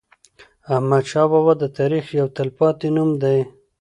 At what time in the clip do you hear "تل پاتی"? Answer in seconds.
2.35-2.89